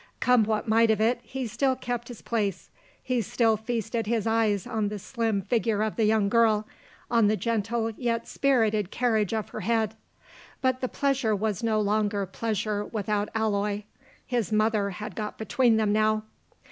Come 0.19 0.45
what 0.45 0.67
might 0.67 0.89
of 0.89 0.99
it, 0.99 1.19
he 1.21 1.45
still 1.45 1.75
kept 1.75 2.07
his 2.07 2.23
place; 2.23 2.71
he 3.03 3.21
still 3.21 3.55
feasted 3.55 4.07
his 4.07 4.25
eyes 4.25 4.65
on 4.65 4.87
the 4.87 4.97
slim 4.97 5.43
figure 5.43 5.83
of 5.83 5.95
the 5.95 6.05
young 6.05 6.27
girl, 6.27 6.67
on 7.11 7.27
the 7.27 7.37
gentle 7.37 7.91
yet 7.91 8.27
spirited 8.27 8.89
carriage 8.89 9.31
of 9.31 9.49
her 9.49 9.59
head. 9.59 9.93
But 10.59 10.81
the 10.81 10.89
pleasure 10.89 11.35
was 11.35 11.61
no 11.61 11.79
longer 11.79 12.25
pleasure 12.25 12.83
without 12.83 13.29
alloy. 13.35 13.83
His 14.25 14.51
mother 14.51 14.89
had 14.89 15.15
got 15.15 15.37
between 15.37 15.77
them 15.77 15.93
now. 15.93 16.23